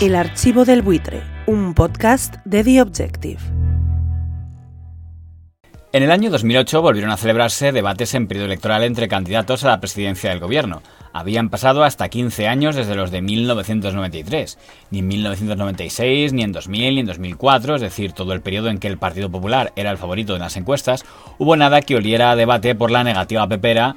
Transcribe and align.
El 0.00 0.14
archivo 0.14 0.64
del 0.64 0.80
buitre, 0.80 1.20
un 1.44 1.74
podcast 1.74 2.36
de 2.46 2.64
The 2.64 2.80
Objective. 2.80 3.38
En 5.92 6.02
el 6.02 6.10
año 6.10 6.30
2008 6.30 6.80
volvieron 6.80 7.10
a 7.10 7.18
celebrarse 7.18 7.70
debates 7.70 8.14
en 8.14 8.26
periodo 8.26 8.46
electoral 8.46 8.82
entre 8.84 9.08
candidatos 9.08 9.62
a 9.62 9.68
la 9.68 9.80
presidencia 9.80 10.30
del 10.30 10.40
gobierno. 10.40 10.80
Habían 11.12 11.50
pasado 11.50 11.84
hasta 11.84 12.08
15 12.08 12.48
años 12.48 12.76
desde 12.76 12.94
los 12.94 13.10
de 13.10 13.20
1993. 13.20 14.58
Ni 14.90 15.00
en 15.00 15.08
1996, 15.08 16.32
ni 16.32 16.44
en 16.44 16.52
2000, 16.52 16.94
ni 16.94 17.00
en 17.00 17.06
2004, 17.06 17.74
es 17.74 17.82
decir, 17.82 18.12
todo 18.12 18.32
el 18.32 18.40
periodo 18.40 18.70
en 18.70 18.78
que 18.78 18.88
el 18.88 18.96
Partido 18.96 19.30
Popular 19.30 19.74
era 19.76 19.90
el 19.90 19.98
favorito 19.98 20.32
de 20.32 20.38
las 20.38 20.56
encuestas, 20.56 21.04
hubo 21.36 21.56
nada 21.56 21.82
que 21.82 21.96
oliera 21.96 22.30
a 22.30 22.36
debate 22.36 22.74
por 22.74 22.90
la 22.90 23.04
negativa 23.04 23.46
pepera, 23.46 23.96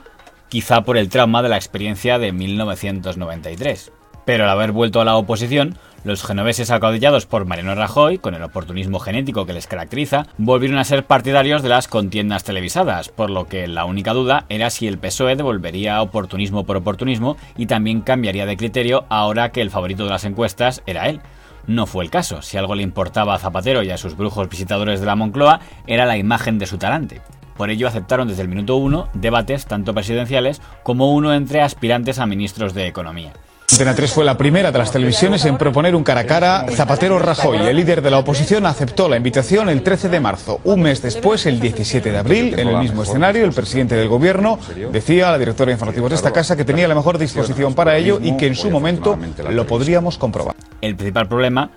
quizá 0.49 0.81
por 0.81 0.97
el 0.97 1.07
trauma 1.07 1.41
de 1.41 1.47
la 1.47 1.55
experiencia 1.55 2.19
de 2.19 2.33
1993. 2.33 3.93
Pero 4.25 4.43
al 4.45 4.49
haber 4.49 4.71
vuelto 4.71 5.01
a 5.01 5.05
la 5.05 5.15
oposición, 5.15 5.77
los 6.03 6.23
genoveses 6.23 6.69
acaudillados 6.71 7.25
por 7.25 7.45
Mariano 7.45 7.75
Rajoy, 7.75 8.17
con 8.17 8.35
el 8.35 8.43
oportunismo 8.43 8.99
genético 8.99 9.45
que 9.45 9.53
les 9.53 9.67
caracteriza, 9.67 10.27
volvieron 10.37 10.77
a 10.77 10.83
ser 10.83 11.05
partidarios 11.05 11.63
de 11.63 11.69
las 11.69 11.87
contiendas 11.87 12.43
televisadas, 12.43 13.09
por 13.09 13.29
lo 13.29 13.47
que 13.47 13.67
la 13.67 13.85
única 13.85 14.13
duda 14.13 14.45
era 14.49 14.69
si 14.69 14.87
el 14.87 14.97
PSOE 14.97 15.35
devolvería 15.35 16.01
oportunismo 16.01 16.65
por 16.65 16.77
oportunismo 16.77 17.37
y 17.57 17.67
también 17.67 18.01
cambiaría 18.01 18.45
de 18.45 18.57
criterio 18.57 19.05
ahora 19.09 19.51
que 19.51 19.61
el 19.61 19.71
favorito 19.71 20.03
de 20.03 20.09
las 20.09 20.25
encuestas 20.25 20.81
era 20.85 21.07
él. 21.07 21.21
No 21.67 21.85
fue 21.85 22.03
el 22.03 22.09
caso, 22.09 22.41
si 22.41 22.57
algo 22.57 22.75
le 22.75 22.83
importaba 22.83 23.35
a 23.35 23.39
Zapatero 23.39 23.83
y 23.83 23.91
a 23.91 23.97
sus 23.97 24.17
brujos 24.17 24.49
visitadores 24.49 24.99
de 24.99 25.05
la 25.05 25.15
Moncloa 25.15 25.61
era 25.87 26.05
la 26.05 26.17
imagen 26.17 26.59
de 26.59 26.65
su 26.65 26.77
talante. 26.77 27.21
Por 27.55 27.69
ello 27.69 27.87
aceptaron 27.87 28.27
desde 28.27 28.41
el 28.41 28.49
minuto 28.49 28.75
uno 28.75 29.07
debates 29.13 29.65
tanto 29.65 29.93
presidenciales 29.93 30.61
como 30.83 31.13
uno 31.13 31.33
entre 31.33 31.61
aspirantes 31.61 32.19
a 32.19 32.25
ministros 32.25 32.73
de 32.73 32.87
Economía. 32.87 33.31
Antena 33.73 33.95
3 33.95 34.13
fue 34.13 34.23
la 34.23 34.37
primera 34.37 34.71
de 34.71 34.77
las 34.77 34.91
televisiones 34.91 35.43
en 35.45 35.57
proponer 35.57 35.95
un 35.95 36.03
cara 36.03 36.21
a 36.21 36.25
cara 36.27 36.65
Zapatero 36.69 37.17
Rajoy. 37.17 37.57
El 37.57 37.75
líder 37.75 38.03
de 38.03 38.11
la 38.11 38.19
oposición 38.19 38.67
aceptó 38.67 39.09
la 39.09 39.17
invitación 39.17 39.67
el 39.67 39.81
13 39.81 40.09
de 40.09 40.19
marzo. 40.19 40.61
Un 40.63 40.83
mes 40.83 41.01
después, 41.01 41.47
el 41.47 41.59
17 41.59 42.11
de 42.11 42.17
abril, 42.19 42.59
en 42.59 42.67
el 42.67 42.77
mismo 42.77 43.01
escenario, 43.01 43.43
el 43.43 43.51
presidente 43.51 43.95
del 43.95 44.07
gobierno 44.07 44.59
decía 44.91 45.29
a 45.29 45.31
la 45.31 45.39
directora 45.39 45.69
de 45.69 45.73
informativos 45.73 46.11
de 46.11 46.17
esta 46.17 46.31
casa 46.31 46.55
que 46.55 46.63
tenía 46.63 46.87
la 46.87 46.93
mejor 46.93 47.17
disposición 47.17 47.73
para 47.73 47.97
ello 47.97 48.19
y 48.21 48.37
que 48.37 48.45
en 48.45 48.53
su 48.53 48.69
momento 48.69 49.17
lo 49.49 49.65
podríamos 49.65 50.19
comprobar. 50.19 50.55
El 50.79 50.95
principal 50.95 51.27
problema 51.27 51.71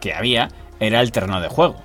que 0.00 0.12
había 0.12 0.50
era 0.80 1.00
el 1.00 1.12
terreno 1.12 1.40
de 1.40 1.48
juego. 1.48 1.76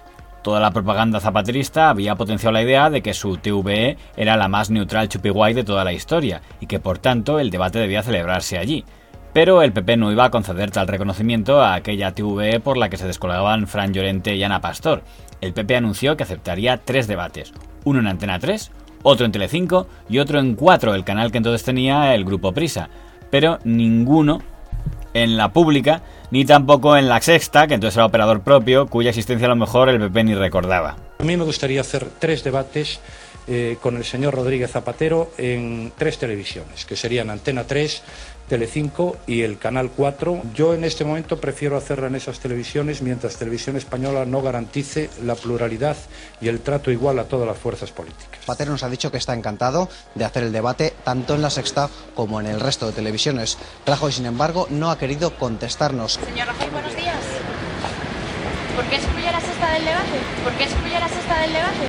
Toda 0.42 0.59
la 0.59 0.72
propaganda 0.72 1.20
zapaterista 1.20 1.90
había 1.90 2.16
potenciado 2.16 2.54
la 2.54 2.62
idea 2.62 2.90
de 2.90 3.02
que 3.02 3.14
su 3.14 3.38
TVE 3.38 3.98
era 4.16 4.38
la 4.38 4.48
más 4.48 4.70
neutral 4.70 5.09
chupiguay 5.09 5.54
de 5.54 5.64
toda 5.64 5.84
la 5.84 5.94
historia 5.94 6.42
y 6.62 6.68
que 6.68 6.80
por 6.80 6.98
tanto 6.98 7.40
el 7.40 7.50
debate 7.50 7.80
debía 7.80 8.04
celebrarse 8.04 8.58
allí. 8.58 8.86
Pero 9.34 9.62
el 9.62 9.73
PP 9.73 9.98
no 9.98 10.12
iba 10.12 10.26
a 10.26 10.31
conceder 10.31 10.72
tal 10.72 10.88
reconocimiento 10.88 11.62
a 11.62 11.76
aquella 11.76 12.16
TVE 12.16 12.62
por 12.62 12.78
la 12.78 12.90
que 12.90 12.98
se 12.98 13.06
descolgaban 13.06 13.68
Fran 13.68 13.94
Llorente 13.94 14.36
y 14.36 14.44
Ana 14.44 14.62
Pastor. 14.62 15.04
El 15.42 15.54
PP 15.54 15.76
anunció 15.76 16.18
que 16.18 16.23
aceptaría 16.23 16.78
tres 16.78 17.08
debates, 17.08 17.53
uno 17.84 18.00
en 18.00 18.08
Antena 18.08 18.40
3, 18.40 18.72
otro 19.03 19.26
en 19.26 19.31
Telecinco 19.31 19.88
y 20.09 20.20
otro 20.20 20.40
en 20.40 20.56
4, 20.56 20.96
el 20.96 21.03
canal 21.03 21.31
que 21.31 21.38
entonces 21.38 21.64
tenía 21.64 22.16
el 22.16 22.26
grupo 22.26 22.53
Prisa, 22.53 22.90
pero 23.30 23.59
ninguno 23.64 24.42
en 25.14 25.38
la 25.38 25.54
pública, 25.54 26.02
ni 26.32 26.46
tampoco 26.46 26.98
en 26.98 27.10
la 27.10 27.22
sexta, 27.22 27.68
que 27.68 27.74
entonces 27.74 27.98
era 27.98 28.06
operador 28.06 28.42
propio, 28.42 28.88
cuya 28.88 29.10
existencia 29.10 29.48
a 29.48 29.50
lo 29.50 29.56
mejor 29.56 29.90
el 29.90 30.00
PP 30.00 30.24
ni 30.24 30.36
recordaba. 30.36 30.98
A 31.20 31.24
mí 31.24 31.36
me 31.38 31.44
gustaría 31.44 31.82
hacer 31.82 32.08
tres 32.20 32.44
debates 32.44 33.00
eh, 33.48 33.78
con 33.82 33.98
el 33.98 34.06
señor 34.06 34.36
Rodríguez 34.36 34.72
Zapatero 34.72 35.32
en 35.38 35.92
tres 35.98 36.18
televisiones, 36.18 36.86
que 36.86 36.95
serían 36.95 37.30
Antena 37.30 37.66
3, 37.66 38.04
Telecinco 38.50 39.18
y 39.28 39.44
el 39.44 39.58
Canal 39.58 39.92
4. 39.96 40.42
Yo 40.54 40.73
en 40.73 40.84
este 40.84 41.06
momento 41.06 41.40
prefiero 41.40 41.78
hacerla 41.78 42.08
en 42.08 42.16
esas 42.16 42.40
televisiones 42.40 43.02
mientras 43.02 43.38
Televisión 43.38 43.78
Española 43.78 44.26
no 44.26 44.42
garantice 44.42 45.09
la 45.23 45.36
pluralidad 45.36 45.96
y 46.42 46.50
el 46.50 46.59
trato 46.59 46.92
igual 46.92 47.20
a 47.20 47.26
todas 47.26 47.48
las 47.48 47.58
fuerzas 47.58 47.92
políticas. 47.92 48.41
Zapatero 48.41 48.72
nos 48.72 48.84
ha 48.84 48.90
dicho 48.90 49.12
que 49.12 49.18
está 49.18 49.34
encantado 49.34 49.88
de 50.16 50.25
hacer 50.25 50.44
el 50.44 50.52
debate 50.52 50.94
tanto 51.03 51.36
en 51.36 51.42
la 51.42 51.50
sexta 51.50 51.90
como 52.16 52.42
en 52.42 52.47
el 52.47 52.59
resto 52.59 52.88
de 52.88 52.94
televisiones. 52.94 53.58
Rajoy, 53.86 54.12
sin 54.12 54.25
embargo, 54.25 54.68
no 54.69 54.90
ha 54.90 54.97
querido 54.97 55.38
contestarnos. 55.38 56.19
Señor 56.25 56.47
Rajoy, 56.47 56.69
buenos 56.72 56.96
días. 56.96 57.18
¿Por 58.75 58.86
qué 58.86 58.96
excluye 58.96 59.31
la 59.31 59.42
sexta 59.42 59.74
del 59.74 59.86
debate? 59.86 60.19
¿Por 60.44 60.53
qué 60.53 60.63
excluye 60.63 61.00
la 61.00 61.09
sexta 61.09 61.42
del 61.42 61.53
debate? 61.53 61.88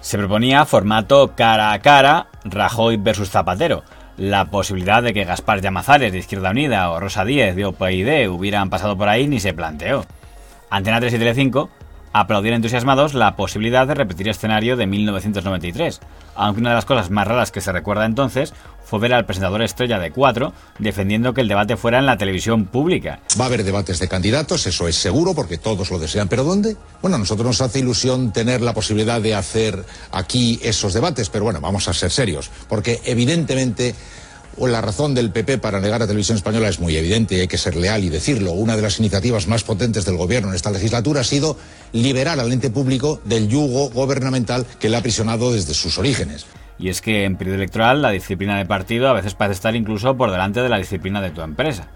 Se 0.00 0.16
proponía 0.16 0.64
formato 0.64 1.34
cara 1.36 1.72
a 1.72 1.78
cara 1.80 2.28
Rajoy 2.44 2.96
versus 2.96 3.30
Zapatero. 3.30 3.82
La 4.16 4.46
posibilidad 4.46 5.02
de 5.02 5.12
que 5.12 5.24
Gaspar 5.24 5.60
Llamazares 5.60 6.12
de 6.12 6.18
Izquierda 6.18 6.50
Unida 6.50 6.90
o 6.90 6.98
Rosa 6.98 7.24
Díez 7.24 7.54
de 7.54 7.66
OPID 7.66 8.30
hubieran 8.30 8.70
pasado 8.70 8.96
por 8.96 9.08
ahí 9.08 9.26
ni 9.26 9.40
se 9.40 9.52
planteó. 9.52 10.06
Antena 10.70 11.00
3 11.00 11.14
y 11.14 11.18
Telecinco 11.18 11.70
aplaudieron 12.12 12.56
entusiasmados 12.56 13.14
la 13.14 13.36
posibilidad 13.36 13.86
de 13.86 13.94
repetir 13.94 14.28
escenario 14.28 14.76
de 14.76 14.86
1993, 14.86 16.00
aunque 16.34 16.60
una 16.60 16.70
de 16.70 16.76
las 16.76 16.84
cosas 16.84 17.10
más 17.10 17.26
raras 17.26 17.52
que 17.52 17.60
se 17.60 17.72
recuerda 17.72 18.04
entonces 18.04 18.52
fue 18.84 18.98
ver 18.98 19.14
al 19.14 19.24
presentador 19.24 19.62
estrella 19.62 20.00
de 20.00 20.10
4 20.10 20.52
defendiendo 20.80 21.32
que 21.32 21.42
el 21.42 21.48
debate 21.48 21.76
fuera 21.76 21.98
en 21.98 22.06
la 22.06 22.18
televisión 22.18 22.66
pública. 22.66 23.20
Va 23.38 23.44
a 23.44 23.46
haber 23.46 23.62
debates 23.62 24.00
de 24.00 24.08
candidatos, 24.08 24.66
eso 24.66 24.88
es 24.88 24.96
seguro, 24.96 25.34
porque 25.34 25.58
todos 25.58 25.92
lo 25.92 26.00
desean. 26.00 26.28
¿Pero 26.28 26.42
dónde? 26.42 26.76
Bueno, 27.00 27.14
a 27.14 27.18
nosotros 27.20 27.46
nos 27.46 27.60
hace 27.60 27.78
ilusión 27.78 28.32
tener 28.32 28.60
la 28.62 28.74
posibilidad 28.74 29.20
de 29.20 29.36
hacer 29.36 29.84
aquí 30.10 30.58
esos 30.62 30.92
debates, 30.92 31.30
pero 31.30 31.44
bueno, 31.44 31.60
vamos 31.60 31.86
a 31.86 31.94
ser 31.94 32.10
serios, 32.10 32.50
porque 32.68 33.00
evidentemente 33.04 33.94
la 34.58 34.80
razón 34.80 35.14
del 35.14 35.30
PP 35.30 35.58
para 35.58 35.80
negar 35.80 36.02
a 36.02 36.06
Televisión 36.06 36.36
Española 36.36 36.68
es 36.68 36.80
muy 36.80 36.96
evidente 36.96 37.36
y 37.36 37.40
hay 37.40 37.48
que 37.48 37.58
ser 37.58 37.76
leal 37.76 38.04
y 38.04 38.08
decirlo. 38.08 38.52
Una 38.52 38.76
de 38.76 38.82
las 38.82 38.98
iniciativas 38.98 39.46
más 39.46 39.64
potentes 39.64 40.04
del 40.04 40.16
Gobierno 40.16 40.50
en 40.50 40.54
esta 40.54 40.70
legislatura 40.70 41.22
ha 41.22 41.24
sido 41.24 41.56
liberar 41.92 42.38
al 42.40 42.52
ente 42.52 42.70
público 42.70 43.20
del 43.24 43.48
yugo 43.48 43.90
gubernamental 43.90 44.66
que 44.78 44.88
le 44.88 44.96
ha 44.96 44.98
aprisionado 45.00 45.52
desde 45.52 45.74
sus 45.74 45.98
orígenes. 45.98 46.46
Y 46.78 46.88
es 46.88 47.00
que 47.00 47.24
en 47.24 47.36
periodo 47.36 47.56
electoral 47.56 48.02
la 48.02 48.10
disciplina 48.10 48.56
de 48.56 48.64
partido 48.64 49.08
a 49.08 49.12
veces 49.12 49.34
parece 49.34 49.56
estar 49.56 49.76
incluso 49.76 50.16
por 50.16 50.30
delante 50.30 50.60
de 50.60 50.68
la 50.68 50.78
disciplina 50.78 51.20
de 51.20 51.30
tu 51.30 51.42
empresa. 51.42 51.88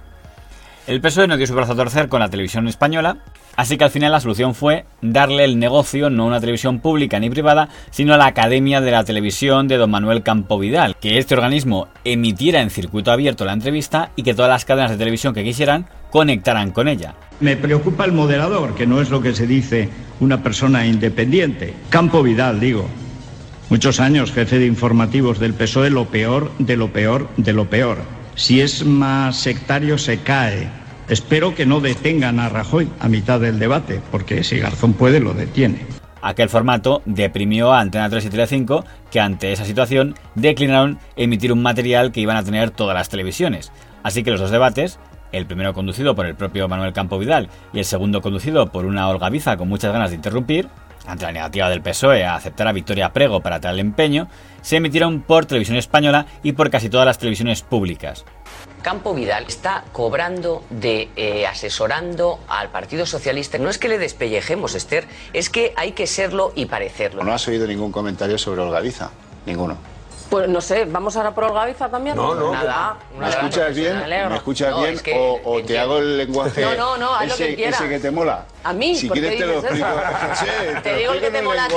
El 0.87 1.01
PSOE 1.01 1.27
no 1.27 1.39
dio 1.39 1.47
su 1.47 1.55
brazo 1.55 1.73
a 1.73 1.77
torcer 1.77 2.09
con 2.11 2.21
la 2.21 2.29
televisión 2.29 2.69
española, 2.69 3.17
así 3.57 3.79
que 3.79 3.85
al 3.85 3.91
final 3.91 4.13
la 4.13 4.21
solución 4.21 4.55
fue 4.55 4.85
darle 5.01 5.45
el 5.45 5.59
negocio 5.59 6.11
no 6.11 6.25
a 6.25 6.27
una 6.27 6.41
televisión 6.41 6.81
pública 6.81 7.19
ni 7.19 7.31
privada, 7.31 7.71
sino 7.91 8.13
a 8.13 8.19
la 8.19 8.27
Academia 8.27 8.83
de 8.83 8.91
la 8.91 9.03
Televisión 9.03 9.67
de 9.67 9.79
don 9.79 9.91
Manuel 9.91 10.23
Campo 10.23 10.59
Vidal, 10.59 10.97
que 10.97 11.17
este 11.17 11.33
organismo 11.33 11.89
emitiera 12.05 12.61
en 12.61 12.69
circuito 12.69 13.11
abierto 13.11 13.47
la 13.47 13.55
entrevista 13.55 14.11
y 14.15 14.25
que 14.25 14.35
todas 14.35 14.51
las 14.51 14.67
cadenas 14.67 14.91
de 14.91 14.99
televisión 14.99 15.33
que 15.33 15.43
quisieran 15.43 15.87
conectaran 16.11 16.71
con 16.71 16.87
ella. 16.87 17.15
Me 17.41 17.57
preocupa 17.57 18.05
el 18.05 18.13
moderador, 18.13 18.75
que 18.75 18.87
no 18.87 19.01
es 19.01 19.09
lo 19.09 19.23
que 19.23 19.35
se 19.35 19.47
dice 19.47 19.89
una 20.21 20.43
persona 20.43 20.87
independiente. 20.87 21.73
Campo 21.89 22.23
Vidal, 22.23 22.61
digo. 22.61 22.87
Muchos 23.71 24.01
años 24.01 24.33
jefe 24.33 24.59
de 24.59 24.67
informativos 24.67 25.39
del 25.39 25.55
PSOE, 25.55 25.89
lo 25.89 26.05
peor 26.05 26.53
de 26.59 26.77
lo 26.77 26.93
peor 26.93 27.31
de 27.39 27.55
lo 27.55 27.71
peor. 27.71 28.24
Si 28.37 28.61
es 28.61 28.85
más 28.85 29.37
sectario, 29.37 29.97
se 29.97 30.19
cae. 30.19 30.69
Espero 31.09 31.55
que 31.55 31.67
no 31.67 31.81
detengan 31.81 32.41
a 32.41 32.49
Rajoy 32.49 32.89
a 32.99 33.09
mitad 33.09 33.39
del 33.39 33.59
debate, 33.59 34.01
porque 34.11 34.43
si 34.43 34.59
Garzón 34.59 34.95
puede, 34.95 35.21
lo 35.21 35.35
detiene. 35.35 35.87
Aquel 36.21 36.49
formato 36.49 37.03
deprimió 37.05 37.73
a 37.73 37.81
Antena 37.81 38.09
3 38.09 38.25
y 38.25 38.31
Telecinco, 38.31 38.85
que 39.11 39.21
ante 39.21 39.53
esa 39.53 39.65
situación 39.65 40.15
declinaron 40.35 40.99
emitir 41.17 41.53
un 41.53 41.63
material 41.63 42.11
que 42.11 42.21
iban 42.21 42.37
a 42.37 42.43
tener 42.43 42.71
todas 42.71 42.95
las 42.95 43.09
televisiones. 43.09 43.71
Así 44.03 44.25
que 44.25 44.31
los 44.31 44.41
dos 44.41 44.51
debates, 44.51 44.99
el 45.33 45.47
primero 45.47 45.75
conducido 45.75 46.15
por 46.15 46.27
el 46.27 46.35
propio 46.35 46.67
Manuel 46.67 46.93
Campo 46.93 47.19
Vidal 47.19 47.51
y 47.73 47.79
el 47.79 47.85
segundo 47.85 48.23
conducido 48.23 48.73
por 48.73 48.87
una 48.87 49.09
Olga 49.09 49.31
Biza 49.31 49.57
con 49.57 49.69
muchas 49.69 49.93
ganas 49.93 50.11
de 50.11 50.17
interrumpir, 50.17 50.69
ante 51.07 51.25
la 51.25 51.33
negativa 51.33 51.69
del 51.69 51.83
PSOE 51.83 52.25
a 52.25 52.35
aceptar 52.35 52.69
a 52.69 52.73
Victoria 52.73 53.13
Prego 53.13 53.41
para 53.41 53.61
tal 53.61 53.79
empeño, 53.79 54.29
se 54.63 54.77
emitieron 54.77 55.21
por 55.21 55.47
televisión 55.47 55.77
española 55.77 56.27
y 56.43 56.53
por 56.53 56.71
casi 56.71 56.89
todas 56.89 57.07
las 57.07 57.19
televisiones 57.19 57.63
públicas. 57.63 58.25
Campo 58.83 59.15
Vidal 59.15 59.45
está 59.49 59.85
cobrando 59.93 60.63
de 60.69 61.09
eh, 61.17 61.47
asesorando 61.47 62.41
al 62.49 62.69
Partido 62.69 63.07
Socialista. 63.07 63.57
No 63.57 63.71
es 63.71 63.79
que 63.79 63.89
le 63.89 63.99
despellejemos, 63.99 64.75
Esther, 64.75 65.07
es 65.33 65.49
que 65.49 65.73
hay 65.77 65.93
que 65.93 66.07
serlo 66.07 66.53
y 66.55 66.67
parecerlo. 66.67 67.25
¿No 67.25 67.33
has 67.33 67.49
oído 67.49 67.67
ningún 67.67 67.91
comentario 67.91 68.37
sobre 68.37 68.61
Olgaviza? 68.61 69.11
Ninguno. 69.47 69.94
Pues 70.31 70.49
no 70.49 70.61
sé, 70.61 70.85
¿vamos 70.87 71.17
ahora 71.17 71.33
por 71.35 71.45
Olgaviza 71.45 71.89
también? 71.89 72.17
No, 72.17 72.35
no. 72.35 72.53
Nada. 72.53 72.97
¿Me 73.19 73.29
escuchas 73.29 73.75
bien? 73.75 73.99
¿Me 74.09 74.37
escuchas 74.37 74.75
bien? 74.81 75.01
o, 75.17 75.41
o 75.45 75.63
te 75.63 75.79
hago 75.79 75.99
el 75.99 76.19
lenguaje 76.19 76.63
No, 76.63 76.75
no, 76.75 76.97
no, 76.97 77.15
haz 77.15 77.29
lo 77.29 77.35
ese, 77.35 77.47
que 77.49 77.55
quieras. 77.57 77.81
ese 77.81 77.89
que 77.89 77.99
te 78.01 78.11
mola. 78.11 78.45
¿A 78.65 78.73
mí? 78.73 78.95
Si 78.97 79.07
¿Por 79.09 79.15
qué 79.17 79.21
quieres 79.37 79.39
te 79.41 79.47
lo 79.47 79.53
explico. 79.61 79.87
Sí, 80.35 80.47
Te 80.83 80.97
digo 80.97 81.13
el 81.13 81.21
que 81.21 81.31
te 81.31 81.43
mola 81.43 81.65
a 81.65 81.69
ti. 81.69 81.75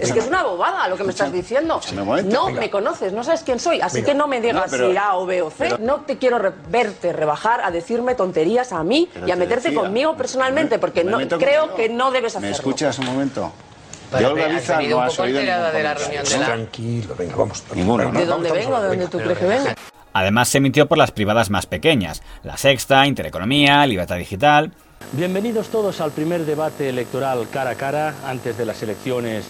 Es 0.00 0.12
que 0.12 0.18
es 0.18 0.26
una 0.26 0.42
bobada 0.42 0.86
lo 0.88 0.96
que 0.98 1.04
me 1.04 1.10
estás 1.10 1.32
diciendo. 1.32 1.80
Momento, 1.94 2.30
no 2.36 2.46
venga. 2.46 2.60
me 2.60 2.70
conoces, 2.70 3.14
no 3.14 3.24
sabes 3.24 3.42
quién 3.42 3.58
soy, 3.58 3.80
así 3.80 3.96
Venga. 3.96 4.08
que 4.08 4.14
no 4.14 4.26
me 4.28 4.42
digas 4.42 4.56
No, 4.56 4.70
pero- 4.70 4.90
si 4.90 4.96
A 4.98 5.14
o 5.14 5.24
B 5.24 5.40
o 5.40 5.48
C. 5.48 5.56
pero- 5.58 5.78
no 5.78 6.02
te 6.02 6.18
quiero 6.18 6.38
re- 6.38 6.52
verte 6.68 7.14
rebajar 7.14 7.62
a 7.64 7.70
decirme 7.70 8.14
tonterías 8.14 8.72
a 8.74 8.84
mí 8.84 9.08
y 9.14 9.30
a 9.30 9.34
te 9.34 9.36
meterte 9.36 9.68
decía, 9.70 9.80
conmigo 9.80 10.12
me- 10.12 10.18
personalmente, 10.18 10.78
porque 10.78 11.02
me 11.02 11.12
no, 11.24 11.38
creo 11.38 11.74
que 11.74 11.88
no 11.88 12.10
debes 12.10 12.34
¿Me 12.34 12.38
hacerlo. 12.38 12.56
escuchas 12.56 12.98
un 12.98 13.06
momento? 13.06 13.50
Yo 14.20 14.30
Olgaviza 14.32 14.76
venido 14.78 14.96
no 14.98 15.02
un 15.04 15.08
has 15.08 15.18
oído 15.18 15.38
de 15.40 15.46
la 15.46 15.94
reunión 15.94 16.24
de 16.24 16.38
la- 16.38 16.46
Tranquilo, 16.46 17.14
venga, 17.16 17.36
vamos. 17.36 17.64
Ninguno, 17.74 18.12
¿no? 18.12 18.18
¿De 18.18 18.26
dónde 18.26 18.52
vengo? 18.52 18.80
¿De 18.80 18.88
dónde 18.88 19.08
tú 19.08 19.18
crees 19.18 19.38
que 19.38 19.46
vengo? 19.46 19.68
Además 20.12 20.48
se 20.48 20.58
emitió 20.58 20.86
por 20.86 20.96
las 20.98 21.10
privadas 21.10 21.50
más 21.50 21.66
pequeñas, 21.66 22.22
La 22.42 22.56
Sexta, 22.56 23.06
Intereconomía, 23.06 23.84
Libertad 23.86 24.16
Digital. 24.16 24.72
Bienvenidos 25.12 25.68
todos 25.68 26.00
al 26.00 26.10
primer 26.12 26.46
debate 26.46 26.88
electoral 26.88 27.46
cara 27.52 27.70
a 27.70 27.74
cara 27.74 28.14
antes 28.26 28.56
de 28.56 28.64
las 28.64 28.82
elecciones 28.82 29.44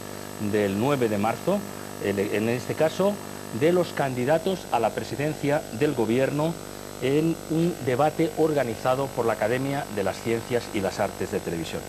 del 0.52 0.78
9 0.78 1.08
de 1.08 1.18
marzo, 1.18 1.58
en 2.04 2.48
este 2.48 2.74
caso 2.74 3.12
de 3.60 3.72
los 3.72 3.88
candidatos 3.88 4.60
a 4.72 4.80
la 4.80 4.90
presidencia 4.90 5.62
del 5.78 5.94
Gobierno 5.94 6.52
en 7.00 7.36
un 7.50 7.74
debate 7.86 8.30
organizado 8.38 9.06
por 9.14 9.24
la 9.24 9.34
Academia 9.34 9.84
de 9.94 10.02
las 10.02 10.16
Ciencias 10.20 10.64
y 10.74 10.80
las 10.80 10.98
Artes 10.98 11.30
de 11.30 11.40
Televisión. 11.40 11.80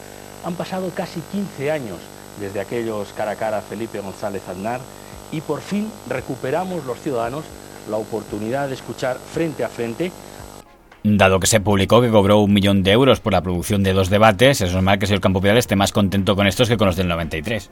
Han 0.45 0.53
pasado 0.55 0.91
casi 0.95 1.19
15 1.31 1.71
años 1.71 1.97
desde 2.39 2.59
aquellos 2.59 3.13
cara 3.13 3.31
a 3.31 3.35
cara 3.35 3.61
Felipe 3.61 3.99
González 3.99 4.47
Aznar 4.47 4.79
y 5.31 5.41
por 5.41 5.61
fin 5.61 5.91
recuperamos 6.07 6.85
los 6.85 6.99
ciudadanos 6.99 7.43
la 7.89 7.97
oportunidad 7.97 8.67
de 8.67 8.75
escuchar 8.75 9.17
frente 9.17 9.63
a 9.63 9.69
frente 9.69 10.11
Dado 11.03 11.39
que 11.39 11.47
se 11.47 11.61
publicó 11.61 12.01
que 12.01 12.09
cobró 12.09 12.39
un 12.39 12.53
millón 12.53 12.83
de 12.83 12.91
euros 12.91 13.21
por 13.21 13.31
la 13.31 13.41
producción 13.41 13.81
de 13.81 13.93
dos 13.93 14.09
debates, 14.09 14.59
es 14.59 14.73
normal 14.73 14.99
que 14.99 15.05
el 15.05 15.21
Campo 15.21 15.39
Vidal 15.39 15.57
esté 15.57 15.77
más 15.77 15.93
contento 15.93 16.35
con 16.35 16.47
estos 16.47 16.67
que 16.67 16.75
con 16.75 16.87
los 16.87 16.97
del 16.97 17.07
93. 17.07 17.69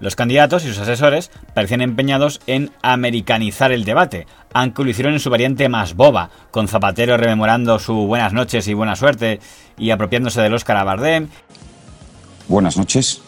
Los 0.00 0.16
candidatos 0.16 0.64
y 0.64 0.68
sus 0.68 0.78
asesores 0.78 1.30
parecían 1.54 1.82
empeñados 1.82 2.40
en 2.46 2.70
americanizar 2.80 3.72
el 3.72 3.84
debate, 3.84 4.26
aunque 4.54 4.84
lo 4.84 4.90
hicieron 4.90 5.12
en 5.12 5.20
su 5.20 5.28
variante 5.28 5.68
más 5.68 5.94
boba, 5.94 6.30
con 6.50 6.68
Zapatero 6.68 7.18
rememorando 7.18 7.78
su 7.78 8.06
buenas 8.06 8.32
noches 8.32 8.68
y 8.68 8.74
buena 8.74 8.96
suerte 8.96 9.40
y 9.76 9.90
apropiándose 9.90 10.40
del 10.40 10.54
Oscar 10.54 10.78
a 10.78 10.84
Bardem. 10.84 11.28
Buenas 12.48 12.78
noches 12.78 13.20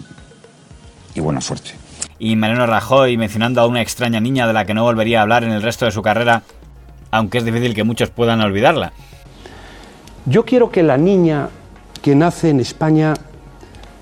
y 1.18 1.20
buena 1.20 1.40
suerte 1.40 1.72
y 2.18 2.34
Mariano 2.36 2.66
Rajoy 2.66 3.16
mencionando 3.16 3.60
a 3.60 3.66
una 3.66 3.80
extraña 3.80 4.20
niña 4.20 4.46
de 4.46 4.52
la 4.52 4.64
que 4.64 4.74
no 4.74 4.82
volvería 4.82 5.20
a 5.20 5.22
hablar 5.22 5.44
en 5.44 5.52
el 5.52 5.62
resto 5.62 5.84
de 5.84 5.92
su 5.92 6.02
carrera, 6.02 6.42
aunque 7.10 7.38
es 7.38 7.44
difícil 7.44 7.74
que 7.74 7.84
muchos 7.84 8.10
puedan 8.10 8.40
olvidarla. 8.40 8.92
Yo 10.26 10.44
quiero 10.44 10.70
que 10.70 10.82
la 10.82 10.96
niña 10.96 11.48
que 12.02 12.14
nace 12.14 12.50
en 12.50 12.60
España 12.60 13.14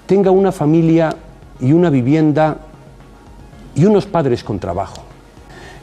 tenga 0.06 0.30
una 0.30 0.50
familia 0.50 1.14
y 1.60 1.72
una 1.72 1.90
vivienda 1.90 2.58
y 3.74 3.84
unos 3.84 4.06
padres 4.06 4.42
con 4.42 4.58
trabajo. 4.58 5.02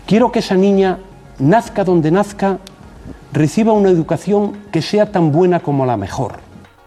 Quiero 0.07 0.31
que 0.31 0.39
esa 0.39 0.55
niña 0.55 0.99
nazca 1.39 1.83
donde 1.83 2.11
nazca, 2.11 2.57
reciba 3.31 3.73
una 3.73 3.89
educación 3.89 4.57
que 4.71 4.81
sea 4.81 5.11
tan 5.11 5.31
buena 5.31 5.59
como 5.59 5.85
la 5.85 5.97
mejor 5.97 6.42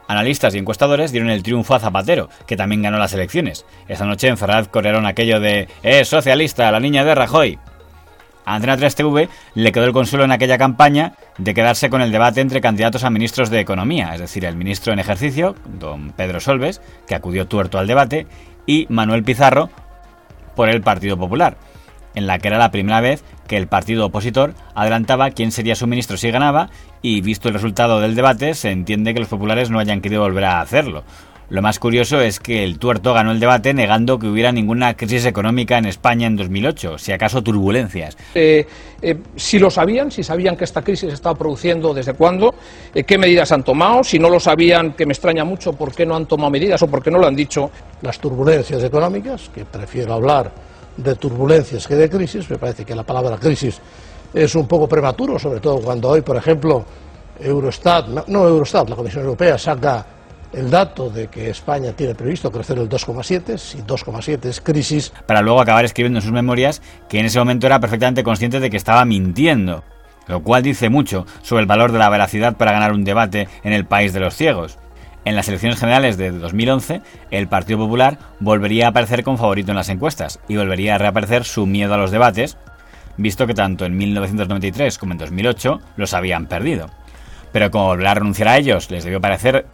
Analistas 0.09 0.55
y 0.55 0.59
encuestadores 0.59 1.11
dieron 1.13 1.31
el 1.31 1.43
triunfo 1.43 1.75
a 1.75 1.81
Zapatero, 1.81 2.29
que 2.47 2.57
también 2.57 2.83
ganó 2.83 2.99
las 2.99 3.13
elecciones. 3.13 3.65
Esa 3.89 4.07
noche 4.07 4.29
en 4.29 4.39
Ferraz 4.39 4.69
corrieron 4.69 5.07
aquello 5.07 5.41
de 5.41 5.69
¡Es 5.83 6.09
socialista, 6.09 6.71
la 6.71 6.81
niña 6.81 7.05
de 7.05 7.15
Rajoy! 7.15 7.59
A 8.45 8.55
Antena 8.55 8.77
3 8.77 8.95
TV 8.95 9.29
le 9.55 9.73
quedó 9.73 9.85
el 9.87 9.93
consuelo 9.93 10.25
en 10.25 10.31
aquella 10.31 10.57
campaña 10.57 11.15
de 11.37 11.53
quedarse 11.53 11.91
con 11.91 12.01
el 12.01 12.13
debate 12.13 12.41
entre 12.41 12.61
candidatos 12.61 13.03
a 13.03 13.11
ministros 13.11 13.51
de 13.51 13.59
Economía, 13.59 14.15
es 14.15 14.21
decir, 14.21 14.45
el 14.45 14.55
ministro 14.55 14.93
en 14.93 15.01
ejercicio, 15.01 15.57
don 15.65 16.13
Pedro 16.13 16.39
Solves, 16.39 16.81
que 17.09 17.17
acudió 17.17 17.49
tuerto 17.49 17.79
al 17.79 17.89
debate, 17.89 18.29
y 18.65 18.87
Manuel 18.89 19.25
Pizarro 19.25 19.69
por 20.55 20.69
el 20.69 20.81
Partido 20.81 21.17
Popular 21.17 21.57
en 22.17 22.27
la 22.27 22.41
que 22.41 22.49
era 22.49 22.59
la 22.59 22.73
primera 22.73 23.01
vez 23.01 23.23
que 23.47 23.57
el 23.57 23.69
partido 23.69 24.07
opositor 24.07 24.55
adelantaba 24.75 25.31
quién 25.31 25.53
sería 25.53 25.77
su 25.77 25.87
ministro 25.87 26.17
si 26.17 26.31
ganaba 26.33 26.71
y 27.03 27.21
visto 27.21 27.47
el 27.47 27.55
resultado 27.55 28.01
del 28.01 28.17
debate 28.17 28.55
se 28.55 28.71
entiende 28.71 29.15
que 29.15 29.21
los 29.21 29.29
populares 29.29 29.71
no 29.71 29.79
hayan 29.79 30.01
querido 30.01 30.23
volver 30.23 30.47
a 30.47 30.61
hacerlo. 30.61 31.05
Lo 31.49 31.63
más 31.63 31.79
curioso 31.79 32.21
es 32.21 32.41
que 32.41 32.65
el 32.65 32.81
tuerto 32.81 33.15
ganó 33.15 33.31
el 33.31 33.39
debate 33.39 33.73
negando 33.73 34.19
que 34.19 34.27
hubiera 34.27 34.51
ninguna 34.51 34.97
crisis 34.97 35.27
económica 35.27 35.79
en 35.79 35.87
España 35.87 36.27
en 36.27 36.35
2008, 36.35 36.99
si 36.99 37.13
acaso 37.13 37.41
turbulencias. 37.41 38.17
Eh, 38.35 38.67
eh, 39.01 39.17
si 39.37 39.61
lo 39.61 39.71
sabían, 39.71 40.11
si 40.11 40.25
sabían 40.25 40.57
que 40.57 40.65
esta 40.65 40.83
crisis 40.83 41.09
se 41.09 41.15
estaba 41.15 41.39
produciendo, 41.39 41.95
desde 41.95 42.15
cuándo, 42.15 42.53
eh, 42.93 43.05
qué 43.05 43.17
medidas 43.17 43.53
han 43.53 43.63
tomado, 43.63 44.03
si 44.03 44.19
no 44.19 44.29
lo 44.29 44.41
sabían, 44.41 44.95
que 44.95 45.07
me 45.07 45.13
extraña 45.13 45.45
mucho, 45.45 45.73
por 45.73 45.95
qué 45.95 46.05
no 46.05 46.17
han 46.17 46.27
tomado 46.27 46.51
medidas 46.51 46.83
o 46.83 46.89
por 46.89 47.01
qué 47.01 47.13
no 47.13 47.19
lo 47.19 47.29
han 47.29 47.37
dicho. 47.37 47.71
Las 48.03 48.19
turbulencias 48.19 48.83
económicas, 48.83 49.49
que 49.55 49.65
prefiero 49.65 50.15
hablar 50.15 50.51
de 50.97 51.15
turbulencias 51.15 51.87
que 51.87 51.95
de 51.95 52.09
crisis. 52.09 52.49
Me 52.51 52.59
parece 52.59 52.85
que 52.85 52.95
la 52.95 53.03
palabra 53.03 53.37
crisis 53.37 53.81
es 54.33 54.55
un 54.55 54.67
poco 54.67 54.89
prematuro, 54.89 55.39
sobre 55.39 55.61
todo 55.61 55.81
cuando 55.81 56.11
hoy, 56.11 56.21
por 56.21 56.37
ejemplo, 56.37 56.85
Eurostat, 57.41 58.09
no 58.29 58.47
Eurostat, 58.47 58.89
la 58.89 58.97
Comisión 58.97 59.25
Europea 59.25 59.59
saca 59.59 60.07
el 60.53 60.71
dato 60.71 61.11
de 61.11 61.29
que 61.29 61.51
España 61.51 61.93
tiene 61.93 62.15
previsto 62.15 62.51
crecer 62.51 62.79
el 62.79 62.89
2,7, 62.89 63.59
si 63.59 63.79
2,7 63.79 64.47
es 64.47 64.61
crisis. 64.61 65.13
Para 65.27 65.43
luego 65.43 65.61
acabar 65.61 65.85
escribiendo 65.85 66.19
en 66.19 66.23
sus 66.23 66.33
memorias 66.33 66.81
que 67.09 67.19
en 67.19 67.27
ese 67.27 67.39
momento 67.39 67.67
era 67.67 67.81
perfectamente 67.81 68.25
consciente 68.25 68.61
de 68.61 68.71
que 68.71 68.77
estaba 68.77 69.05
mintiendo, 69.05 69.85
lo 70.27 70.43
cual 70.43 70.63
dice 70.63 70.89
mucho 70.89 71.27
sobre 71.43 71.63
el 71.63 71.67
valor 71.67 71.93
de 71.93 71.99
la 71.99 72.09
veracidad 72.09 72.57
para 72.57 72.73
ganar 72.73 72.93
un 72.93 73.05
debate 73.05 73.49
en 73.65 73.73
el 73.73 73.85
país 73.85 74.13
de 74.13 74.21
los 74.21 74.35
ciegos. 74.35 74.79
En 75.27 75.35
las 75.35 75.49
elecciones 75.49 75.81
generales 75.81 76.17
de 76.17 76.31
2011, 76.31 77.03
el 77.33 77.49
Partido 77.49 77.81
Popular 77.81 78.17
volvería 78.39 78.87
a 78.87 78.91
aparecer 78.91 79.25
como 79.25 79.39
favorito 79.39 79.73
en 79.73 79.77
las 79.77 79.89
encuestas 79.89 80.39
y 80.47 80.57
volvería 80.57 80.95
a 80.95 80.99
reaparecer 80.99 81.43
su 81.43 81.67
miedo 81.67 81.93
a 81.95 81.97
los 81.97 82.13
debates, 82.13 82.57
visto 83.17 83.45
que 83.49 83.53
tanto 83.53 83.87
en 83.87 83.97
1993 83.97 84.97
como 84.99 85.15
en 85.15 85.19
2008 85.19 85.81
los 85.97 86.15
habían 86.15 86.47
perdido. 86.47 86.91
Pero 87.51 87.73
como 87.73 87.87
volver 87.87 88.07
a 88.07 88.15
renunciar 88.15 88.47
a 88.47 88.57
ellos 88.57 88.89
les 88.93 89.03
debió 89.03 89.21
parecer 89.21 89.67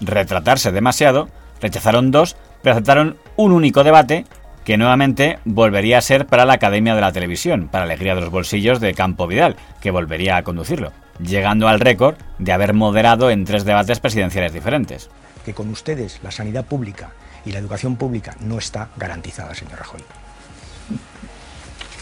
retratarse 0.00 0.72
demasiado, 0.72 1.28
rechazaron 1.62 2.10
dos, 2.10 2.36
pero 2.64 2.72
aceptaron 2.72 3.16
un 3.36 3.52
único 3.52 3.84
debate 3.84 4.24
que 4.64 4.76
nuevamente 4.76 5.38
volvería 5.44 5.98
a 5.98 6.02
ser 6.02 6.26
para 6.26 6.44
la 6.44 6.54
Academia 6.54 6.96
de 6.96 7.00
la 7.02 7.12
Televisión, 7.12 7.68
para 7.68 7.84
alegría 7.84 8.16
de 8.16 8.22
los 8.22 8.30
bolsillos 8.30 8.80
de 8.80 8.92
Campo 8.92 9.28
Vidal, 9.28 9.54
que 9.80 9.92
volvería 9.92 10.36
a 10.36 10.42
conducirlo 10.42 10.90
llegando 11.18 11.68
al 11.68 11.80
récord 11.80 12.16
de 12.38 12.52
haber 12.52 12.74
moderado 12.74 13.30
en 13.30 13.44
tres 13.44 13.64
debates 13.64 14.00
presidenciales 14.00 14.52
diferentes. 14.52 15.10
Que 15.44 15.54
con 15.54 15.68
ustedes 15.70 16.20
la 16.22 16.30
sanidad 16.30 16.64
pública 16.64 17.12
y 17.44 17.52
la 17.52 17.58
educación 17.58 17.96
pública 17.96 18.36
no 18.40 18.58
está 18.58 18.88
garantizada, 18.96 19.54
señor 19.54 19.78
Rajoy. 19.78 20.00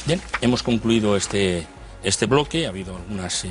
Bien, 0.06 0.20
hemos 0.40 0.62
concluido 0.62 1.16
este, 1.16 1.66
este 2.02 2.26
bloque, 2.26 2.66
ha 2.66 2.70
habido 2.70 2.96
algunas 2.96 3.44
eh, 3.44 3.50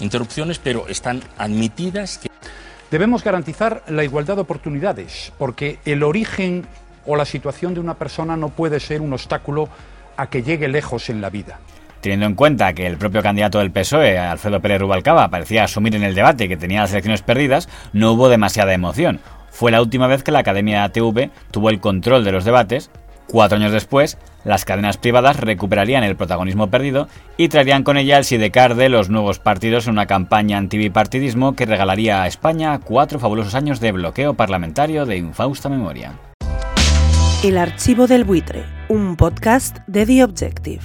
interrupciones, 0.00 0.58
pero 0.58 0.88
están 0.88 1.22
admitidas 1.38 2.18
que... 2.18 2.30
Debemos 2.90 3.24
garantizar 3.24 3.82
la 3.88 4.04
igualdad 4.04 4.36
de 4.36 4.42
oportunidades, 4.42 5.32
porque 5.38 5.78
el 5.84 6.02
origen 6.02 6.66
o 7.06 7.16
la 7.16 7.24
situación 7.24 7.74
de 7.74 7.80
una 7.80 7.94
persona 7.94 8.36
no 8.36 8.50
puede 8.50 8.78
ser 8.80 9.00
un 9.00 9.12
obstáculo 9.12 9.68
a 10.16 10.28
que 10.28 10.42
llegue 10.42 10.68
lejos 10.68 11.08
en 11.08 11.20
la 11.20 11.30
vida. 11.30 11.58
Teniendo 12.00 12.26
en 12.26 12.34
cuenta 12.34 12.72
que 12.72 12.86
el 12.86 12.98
propio 12.98 13.22
candidato 13.22 13.58
del 13.58 13.70
PSOE, 13.70 14.18
Alfredo 14.18 14.60
Pérez 14.60 14.80
Rubalcaba, 14.80 15.28
parecía 15.28 15.64
asumir 15.64 15.94
en 15.94 16.04
el 16.04 16.14
debate 16.14 16.48
que 16.48 16.56
tenía 16.56 16.82
las 16.82 16.92
elecciones 16.92 17.22
perdidas, 17.22 17.68
no 17.92 18.12
hubo 18.12 18.28
demasiada 18.28 18.74
emoción. 18.74 19.20
Fue 19.50 19.70
la 19.70 19.80
última 19.80 20.06
vez 20.06 20.22
que 20.22 20.32
la 20.32 20.40
Academia 20.40 20.88
TV 20.90 21.30
tuvo 21.50 21.70
el 21.70 21.80
control 21.80 22.24
de 22.24 22.32
los 22.32 22.44
debates. 22.44 22.90
Cuatro 23.26 23.56
años 23.56 23.72
después, 23.72 24.18
las 24.44 24.64
cadenas 24.64 24.98
privadas 24.98 25.40
recuperarían 25.40 26.04
el 26.04 26.14
protagonismo 26.14 26.70
perdido 26.70 27.08
y 27.36 27.48
traerían 27.48 27.82
con 27.82 27.96
ella 27.96 28.18
el 28.18 28.24
sidecar 28.24 28.76
de 28.76 28.88
los 28.88 29.08
nuevos 29.08 29.40
partidos 29.40 29.86
en 29.86 29.94
una 29.94 30.06
campaña 30.06 30.58
antibipartidismo 30.58 31.56
que 31.56 31.66
regalaría 31.66 32.22
a 32.22 32.28
España 32.28 32.78
cuatro 32.78 33.18
fabulosos 33.18 33.54
años 33.56 33.80
de 33.80 33.92
bloqueo 33.92 34.34
parlamentario 34.34 35.06
de 35.06 35.16
infausta 35.16 35.68
memoria. 35.68 36.12
El 37.42 37.58
archivo 37.58 38.06
del 38.06 38.24
buitre, 38.24 38.64
un 38.88 39.16
podcast 39.16 39.78
de 39.86 40.06
The 40.06 40.24
Objective. 40.24 40.82